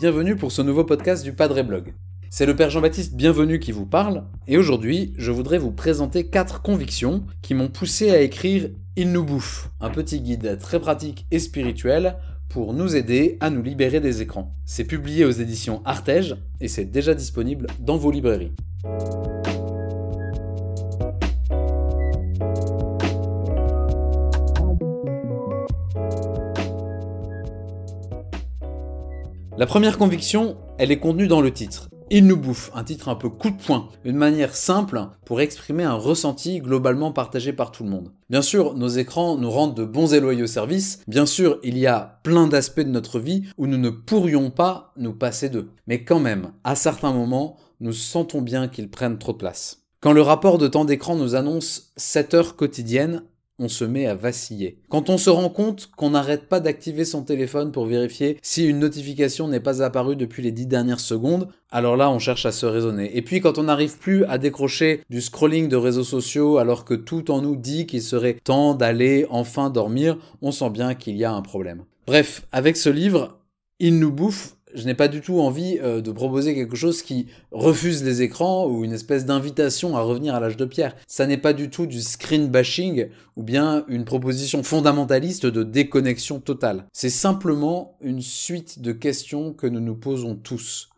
[0.00, 1.94] Bienvenue pour ce nouveau podcast du Padre Blog.
[2.28, 6.62] C'est le Père Jean-Baptiste Bienvenu qui vous parle, et aujourd'hui, je voudrais vous présenter quatre
[6.62, 11.38] convictions qui m'ont poussé à écrire Il nous bouffe, un petit guide très pratique et
[11.38, 12.16] spirituel
[12.48, 14.56] pour nous aider à nous libérer des écrans.
[14.64, 18.52] C'est publié aux éditions Artege et c'est déjà disponible dans vos librairies.
[29.60, 31.90] La première conviction, elle est contenue dans le titre.
[32.08, 35.84] Il nous bouffe, un titre un peu coup de poing, une manière simple pour exprimer
[35.84, 38.10] un ressenti globalement partagé par tout le monde.
[38.30, 41.86] Bien sûr, nos écrans nous rendent de bons et loyaux services, bien sûr, il y
[41.86, 45.68] a plein d'aspects de notre vie où nous ne pourrions pas nous passer d'eux.
[45.86, 49.82] Mais quand même, à certains moments, nous sentons bien qu'ils prennent trop de place.
[50.00, 53.24] Quand le rapport de temps d'écran nous annonce 7 heures quotidiennes,
[53.60, 54.78] on se met à vaciller.
[54.88, 58.78] Quand on se rend compte qu'on n'arrête pas d'activer son téléphone pour vérifier si une
[58.78, 62.66] notification n'est pas apparue depuis les dix dernières secondes, alors là on cherche à se
[62.66, 63.16] raisonner.
[63.16, 66.94] Et puis quand on n'arrive plus à décrocher du scrolling de réseaux sociaux alors que
[66.94, 71.24] tout en nous dit qu'il serait temps d'aller enfin dormir, on sent bien qu'il y
[71.24, 71.84] a un problème.
[72.06, 73.38] Bref, avec ce livre,
[73.78, 77.26] il nous bouffe je n'ai pas du tout envie euh, de proposer quelque chose qui
[77.50, 80.96] refuse les écrans ou une espèce d'invitation à revenir à l'âge de pierre.
[81.06, 86.40] Ça n'est pas du tout du screen bashing ou bien une proposition fondamentaliste de déconnexion
[86.40, 86.86] totale.
[86.92, 90.88] C'est simplement une suite de questions que nous nous posons tous.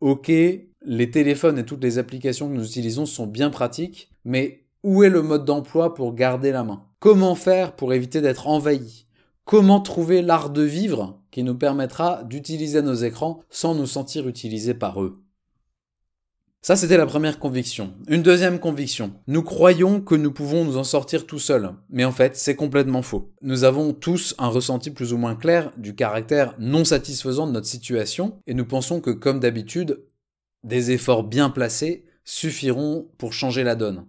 [0.00, 5.02] Ok, les téléphones et toutes les applications que nous utilisons sont bien pratiques, mais où
[5.04, 6.84] est le mode d'emploi pour garder la main?
[7.00, 9.04] Comment faire pour éviter d'être envahi?
[9.50, 14.74] Comment trouver l'art de vivre qui nous permettra d'utiliser nos écrans sans nous sentir utilisés
[14.74, 15.24] par eux?
[16.62, 17.92] Ça, c'était la première conviction.
[18.06, 19.12] Une deuxième conviction.
[19.26, 21.72] Nous croyons que nous pouvons nous en sortir tout seuls.
[21.88, 23.32] Mais en fait, c'est complètement faux.
[23.42, 27.66] Nous avons tous un ressenti plus ou moins clair du caractère non satisfaisant de notre
[27.66, 30.04] situation et nous pensons que, comme d'habitude,
[30.62, 34.06] des efforts bien placés suffiront pour changer la donne.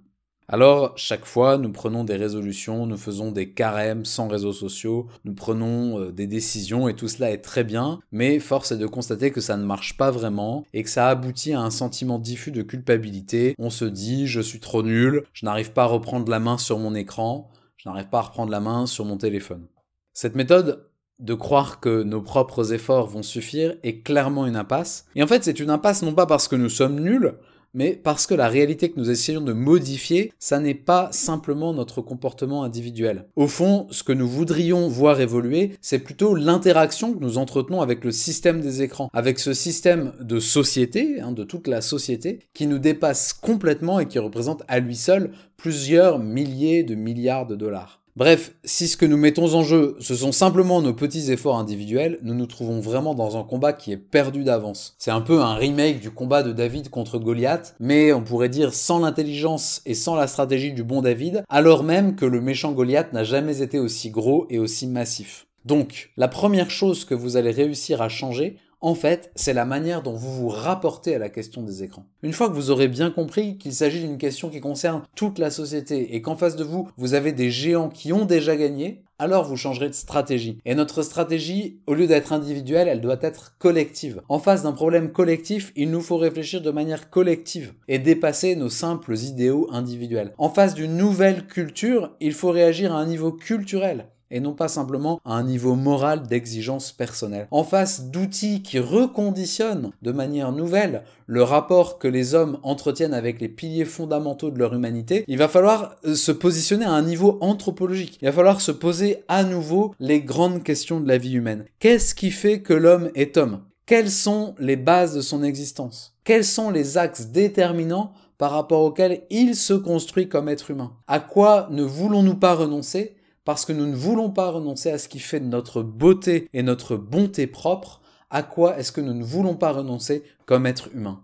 [0.54, 5.34] Alors, chaque fois, nous prenons des résolutions, nous faisons des carèmes sans réseaux sociaux, nous
[5.34, 9.32] prenons euh, des décisions et tout cela est très bien, mais force est de constater
[9.32, 12.64] que ça ne marche pas vraiment et que ça aboutit à un sentiment diffus de
[12.64, 13.56] culpabilité.
[13.60, 16.80] On se dit, je suis trop nul, je n'arrive pas à reprendre la main sur
[16.80, 19.68] mon écran, je n'arrive pas à reprendre la main sur mon téléphone.
[20.12, 20.86] Cette méthode
[21.20, 25.06] de croire que nos propres efforts vont suffire est clairement une impasse.
[25.16, 27.36] Et en fait, c'est une impasse non pas parce que nous sommes nuls,
[27.74, 32.02] mais parce que la réalité que nous essayons de modifier, ça n'est pas simplement notre
[32.02, 33.26] comportement individuel.
[33.36, 38.04] Au fond, ce que nous voudrions voir évoluer, c'est plutôt l'interaction que nous entretenons avec
[38.04, 42.68] le système des écrans, avec ce système de société, hein, de toute la société, qui
[42.68, 48.01] nous dépasse complètement et qui représente à lui seul plusieurs milliers de milliards de dollars.
[48.18, 52.20] Bref, si ce que nous mettons en jeu, ce sont simplement nos petits efforts individuels,
[52.24, 54.96] nous nous trouvons vraiment dans un combat qui est perdu d'avance.
[54.98, 58.74] C'est un peu un remake du combat de David contre Goliath, mais on pourrait dire
[58.74, 63.14] sans l'intelligence et sans la stratégie du bon David, alors même que le méchant Goliath
[63.14, 65.48] n'a jamais été aussi gros et aussi massif.
[65.64, 70.02] Donc, la première chose que vous allez réussir à changer, en fait, c'est la manière
[70.02, 72.08] dont vous vous rapportez à la question des écrans.
[72.24, 75.52] Une fois que vous aurez bien compris qu'il s'agit d'une question qui concerne toute la
[75.52, 79.46] société et qu'en face de vous, vous avez des géants qui ont déjà gagné, alors
[79.46, 80.58] vous changerez de stratégie.
[80.66, 84.24] Et notre stratégie, au lieu d'être individuelle, elle doit être collective.
[84.30, 88.70] En face d'un problème collectif, il nous faut réfléchir de manière collective et dépasser nos
[88.70, 90.34] simples idéaux individuels.
[90.40, 94.68] En face d'une nouvelle culture, il faut réagir à un niveau culturel et non pas
[94.68, 97.48] simplement à un niveau moral d'exigence personnelle.
[97.52, 103.40] En face d'outils qui reconditionnent de manière nouvelle le rapport que les hommes entretiennent avec
[103.40, 107.38] les piliers fondamentaux de leur humanité, il va falloir euh, se positionner à un niveau
[107.42, 108.18] anthropologique.
[108.22, 111.66] Il va falloir se poser à nouveau les grandes questions de la vie humaine.
[111.80, 113.62] Qu'est-ce qui fait que l'homme est homme?
[113.86, 116.16] Quelles sont les bases de son existence?
[116.24, 120.94] Quels sont les axes déterminants par rapport auxquels il se construit comme être humain?
[121.08, 123.16] À quoi ne voulons-nous pas renoncer?
[123.44, 126.96] Parce que nous ne voulons pas renoncer à ce qui fait notre beauté et notre
[126.96, 131.22] bonté propre, à quoi est-ce que nous ne voulons pas renoncer comme être humain?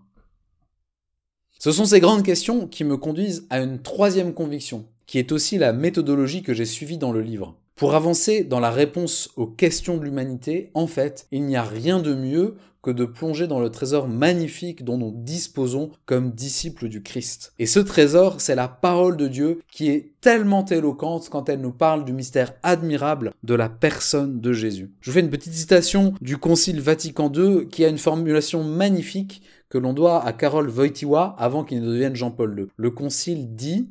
[1.58, 5.58] Ce sont ces grandes questions qui me conduisent à une troisième conviction, qui est aussi
[5.58, 7.56] la méthodologie que j'ai suivie dans le livre.
[7.74, 12.00] Pour avancer dans la réponse aux questions de l'humanité, en fait, il n'y a rien
[12.00, 12.56] de mieux
[12.90, 17.52] de plonger dans le trésor magnifique dont nous disposons comme disciples du Christ.
[17.58, 21.72] Et ce trésor, c'est la parole de Dieu qui est tellement éloquente quand elle nous
[21.72, 24.90] parle du mystère admirable de la personne de Jésus.
[25.00, 29.42] Je vous fais une petite citation du Concile Vatican II qui a une formulation magnifique
[29.68, 32.66] que l'on doit à Karol Wojtyła avant qu'il ne devienne Jean-Paul II.
[32.76, 33.90] Le Concile dit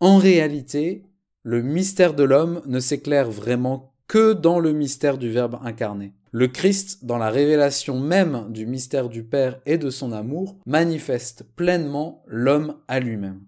[0.00, 1.04] En réalité,
[1.42, 6.12] le mystère de l'homme ne s'éclaire vraiment que dans le mystère du Verbe incarné.
[6.32, 11.44] Le Christ, dans la révélation même du mystère du Père et de son amour, manifeste
[11.56, 13.40] pleinement l'homme à lui-même.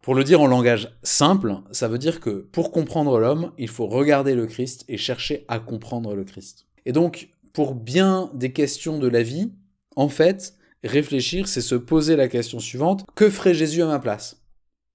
[0.00, 3.88] Pour le dire en langage simple, ça veut dire que pour comprendre l'homme, il faut
[3.88, 6.66] regarder le Christ et chercher à comprendre le Christ.
[6.86, 9.50] Et donc, pour bien des questions de la vie,
[9.96, 14.43] en fait, réfléchir, c'est se poser la question suivante, que ferait Jésus à ma place?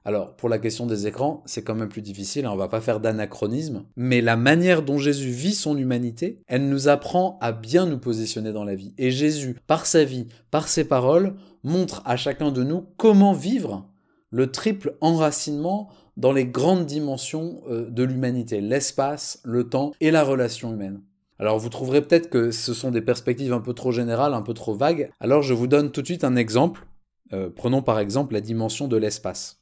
[0.09, 2.81] Alors, pour la question des écrans, c'est quand même plus difficile, hein, on va pas
[2.81, 7.85] faire d'anachronisme, mais la manière dont Jésus vit son humanité, elle nous apprend à bien
[7.85, 8.95] nous positionner dans la vie.
[8.97, 13.87] Et Jésus, par sa vie, par ses paroles, montre à chacun de nous comment vivre
[14.31, 20.23] le triple enracinement dans les grandes dimensions euh, de l'humanité, l'espace, le temps et la
[20.23, 21.01] relation humaine.
[21.37, 24.55] Alors vous trouverez peut-être que ce sont des perspectives un peu trop générales, un peu
[24.55, 26.87] trop vagues, alors je vous donne tout de suite un exemple.
[27.31, 29.58] Euh, prenons par exemple la dimension de l'espace.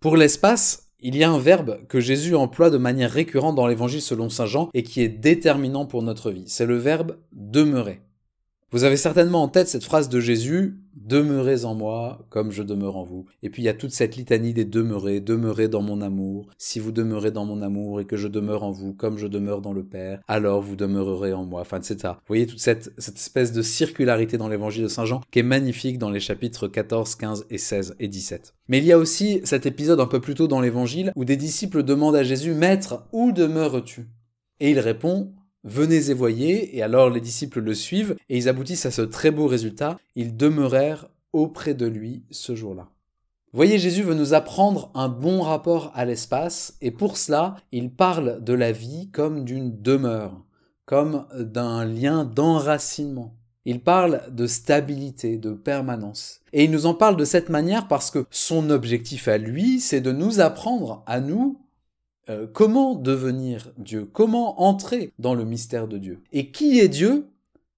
[0.00, 4.00] Pour l'espace, il y a un verbe que Jésus emploie de manière récurrente dans l'évangile
[4.00, 6.44] selon Saint Jean et qui est déterminant pour notre vie.
[6.46, 8.00] C'est le verbe demeurer.
[8.70, 10.78] Vous avez certainement en tête cette phrase de Jésus,
[11.08, 13.24] Demeurez en moi comme je demeure en vous.
[13.42, 16.50] Et puis il y a toute cette litanie des demeurez, demeurez dans mon amour.
[16.58, 19.62] Si vous demeurez dans mon amour et que je demeure en vous comme je demeure
[19.62, 21.62] dans le Père, alors vous demeurerez en moi.
[21.62, 21.96] Enfin, etc.
[22.02, 25.44] Vous voyez toute cette, cette espèce de circularité dans l'évangile de Saint Jean qui est
[25.44, 28.54] magnifique dans les chapitres 14, 15 et 16 et 17.
[28.68, 31.38] Mais il y a aussi cet épisode un peu plus tôt dans l'évangile où des
[31.38, 34.10] disciples demandent à Jésus, Maître, où demeures-tu?
[34.60, 35.32] Et il répond,
[35.68, 39.30] Venez et voyez, et alors les disciples le suivent, et ils aboutissent à ce très
[39.30, 42.88] beau résultat, ils demeurèrent auprès de lui ce jour-là.
[43.52, 48.42] Voyez, Jésus veut nous apprendre un bon rapport à l'espace, et pour cela, il parle
[48.42, 50.42] de la vie comme d'une demeure,
[50.86, 53.34] comme d'un lien d'enracinement.
[53.66, 56.40] Il parle de stabilité, de permanence.
[56.54, 60.00] Et il nous en parle de cette manière parce que son objectif à lui, c'est
[60.00, 61.60] de nous apprendre à nous
[62.28, 66.22] euh, comment devenir Dieu, comment entrer dans le mystère de Dieu?
[66.32, 67.28] Et qui est Dieu?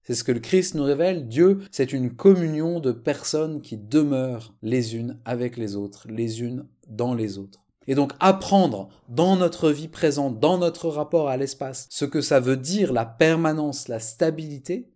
[0.03, 1.27] C'est ce que le Christ nous révèle.
[1.27, 6.65] Dieu, c'est une communion de personnes qui demeurent les unes avec les autres, les unes
[6.87, 7.59] dans les autres.
[7.87, 12.39] Et donc apprendre dans notre vie présente, dans notre rapport à l'espace, ce que ça
[12.39, 14.91] veut dire la permanence, la stabilité,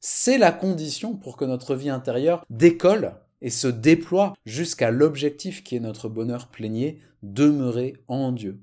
[0.00, 5.76] c'est la condition pour que notre vie intérieure décolle et se déploie jusqu'à l'objectif qui
[5.76, 8.60] est notre bonheur plénier, demeurer en Dieu.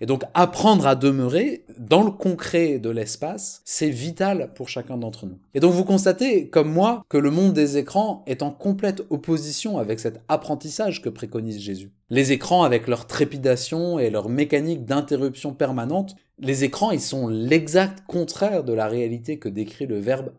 [0.00, 5.26] Et donc apprendre à demeurer dans le concret de l'espace, c'est vital pour chacun d'entre
[5.26, 5.38] nous.
[5.54, 9.78] Et donc vous constatez, comme moi, que le monde des écrans est en complète opposition
[9.78, 11.92] avec cet apprentissage que préconise Jésus.
[12.10, 18.04] Les écrans, avec leur trépidation et leur mécanique d'interruption permanente, les écrans, ils sont l'exact
[18.06, 20.32] contraire de la réalité que décrit le verbe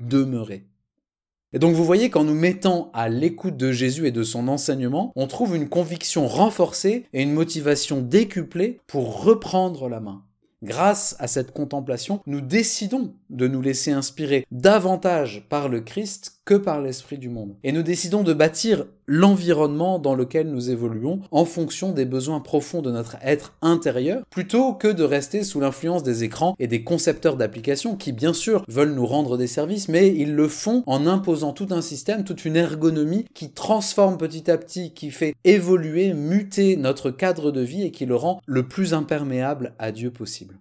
[0.00, 0.66] demeurer.
[1.56, 5.10] Et donc vous voyez qu'en nous mettant à l'écoute de Jésus et de son enseignement,
[5.16, 10.22] on trouve une conviction renforcée et une motivation décuplée pour reprendre la main.
[10.62, 16.54] Grâce à cette contemplation, nous décidons de nous laisser inspirer davantage par le Christ que
[16.54, 17.56] par l'esprit du monde.
[17.64, 22.82] Et nous décidons de bâtir l'environnement dans lequel nous évoluons en fonction des besoins profonds
[22.82, 27.36] de notre être intérieur, plutôt que de rester sous l'influence des écrans et des concepteurs
[27.36, 31.52] d'applications qui, bien sûr, veulent nous rendre des services, mais ils le font en imposant
[31.52, 36.76] tout un système, toute une ergonomie qui transforme petit à petit, qui fait évoluer, muter
[36.76, 40.56] notre cadre de vie et qui le rend le plus imperméable à Dieu possible.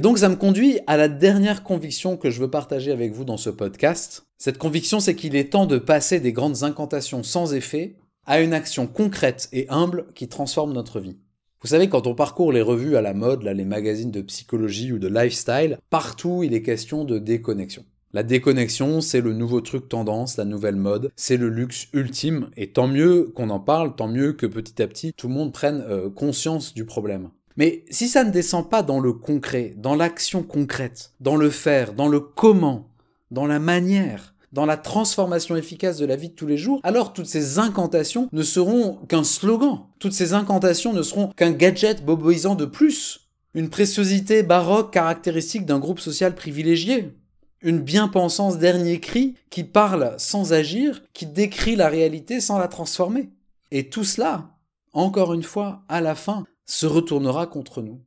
[0.00, 3.26] Et donc ça me conduit à la dernière conviction que je veux partager avec vous
[3.26, 4.24] dans ce podcast.
[4.38, 8.54] Cette conviction, c'est qu'il est temps de passer des grandes incantations sans effet à une
[8.54, 11.18] action concrète et humble qui transforme notre vie.
[11.60, 14.98] Vous savez, quand on parcourt les revues à la mode, les magazines de psychologie ou
[14.98, 17.84] de lifestyle, partout il est question de déconnexion.
[18.14, 22.72] La déconnexion, c'est le nouveau truc tendance, la nouvelle mode, c'est le luxe ultime, et
[22.72, 25.84] tant mieux qu'on en parle, tant mieux que petit à petit tout le monde prenne
[25.86, 27.28] euh, conscience du problème.
[27.60, 31.92] Mais si ça ne descend pas dans le concret, dans l'action concrète, dans le faire,
[31.92, 32.88] dans le comment,
[33.30, 37.12] dans la manière, dans la transformation efficace de la vie de tous les jours, alors
[37.12, 39.80] toutes ces incantations ne seront qu'un slogan.
[39.98, 43.28] Toutes ces incantations ne seront qu'un gadget boboisant de plus.
[43.52, 47.14] Une préciosité baroque caractéristique d'un groupe social privilégié.
[47.60, 53.28] Une bien-pensance dernier cri qui parle sans agir, qui décrit la réalité sans la transformer.
[53.70, 54.48] Et tout cela,
[54.94, 58.00] encore une fois, à la fin, se retournera contre nous.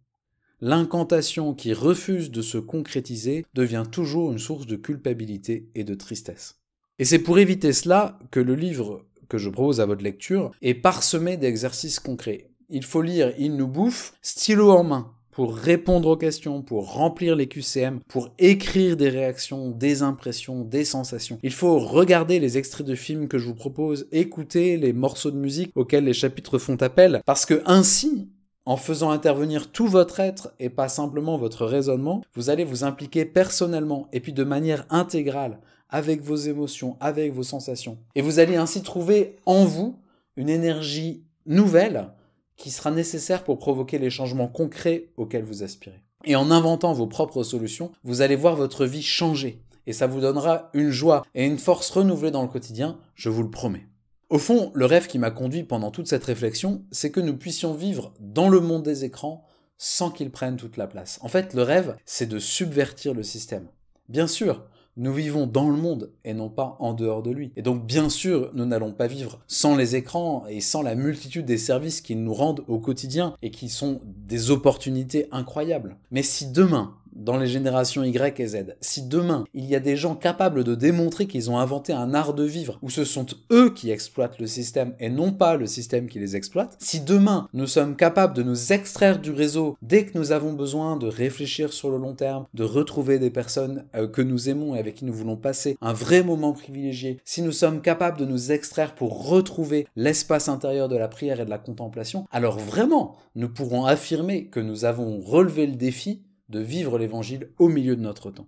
[0.61, 6.61] L'incantation qui refuse de se concrétiser devient toujours une source de culpabilité et de tristesse.
[6.97, 10.75] Et c'est pour éviter cela que le livre que je propose à votre lecture est
[10.75, 12.51] parsemé d'exercices concrets.
[12.69, 15.11] Il faut lire Il nous bouffe, stylo en main.
[15.31, 20.85] pour répondre aux questions, pour remplir les QCM, pour écrire des réactions, des impressions, des
[20.85, 21.39] sensations.
[21.41, 25.37] Il faut regarder les extraits de films que je vous propose, écouter les morceaux de
[25.37, 28.29] musique auxquels les chapitres font appel, parce que ainsi,
[28.65, 33.25] en faisant intervenir tout votre être et pas simplement votre raisonnement, vous allez vous impliquer
[33.25, 37.97] personnellement et puis de manière intégrale avec vos émotions, avec vos sensations.
[38.15, 39.95] Et vous allez ainsi trouver en vous
[40.37, 42.09] une énergie nouvelle
[42.57, 46.01] qui sera nécessaire pour provoquer les changements concrets auxquels vous aspirez.
[46.25, 49.61] Et en inventant vos propres solutions, vous allez voir votre vie changer.
[49.85, 53.43] Et ça vous donnera une joie et une force renouvelée dans le quotidien, je vous
[53.43, 53.85] le promets.
[54.33, 57.75] Au fond, le rêve qui m'a conduit pendant toute cette réflexion, c'est que nous puissions
[57.75, 59.45] vivre dans le monde des écrans
[59.77, 61.19] sans qu'ils prennent toute la place.
[61.21, 63.67] En fait, le rêve, c'est de subvertir le système.
[64.09, 64.63] Bien sûr,
[64.97, 67.51] nous vivons dans le monde et non pas en dehors de lui.
[67.55, 71.45] Et donc bien sûr, nous n'allons pas vivre sans les écrans et sans la multitude
[71.45, 75.97] des services qu'ils nous rendent au quotidien et qui sont des opportunités incroyables.
[76.09, 78.75] Mais si demain, dans les générations Y et Z.
[78.81, 82.33] Si demain, il y a des gens capables de démontrer qu'ils ont inventé un art
[82.33, 86.07] de vivre, où ce sont eux qui exploitent le système et non pas le système
[86.07, 90.17] qui les exploite, si demain, nous sommes capables de nous extraire du réseau dès que
[90.17, 94.21] nous avons besoin de réfléchir sur le long terme, de retrouver des personnes euh, que
[94.21, 97.81] nous aimons et avec qui nous voulons passer un vrai moment privilégié, si nous sommes
[97.81, 102.25] capables de nous extraire pour retrouver l'espace intérieur de la prière et de la contemplation,
[102.31, 106.21] alors vraiment, nous pourrons affirmer que nous avons relevé le défi
[106.53, 108.47] de vivre l'Évangile au milieu de notre temps.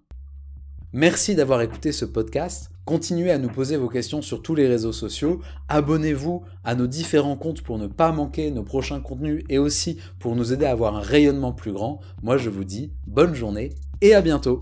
[0.93, 2.69] Merci d'avoir écouté ce podcast.
[2.85, 5.41] Continuez à nous poser vos questions sur tous les réseaux sociaux.
[5.67, 10.35] Abonnez-vous à nos différents comptes pour ne pas manquer nos prochains contenus et aussi pour
[10.35, 11.99] nous aider à avoir un rayonnement plus grand.
[12.21, 14.59] Moi, je vous dis bonne journée et à bientôt.